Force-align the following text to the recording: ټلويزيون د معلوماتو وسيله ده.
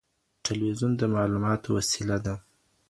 ټلويزيون 0.43 0.91
د 0.97 1.01
معلوماتو 1.15 1.67
وسيله 1.77 2.17
ده. 2.25 2.35